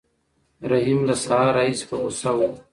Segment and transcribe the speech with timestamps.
[0.71, 2.39] رحیم له سهار راهیسې په غوسه و.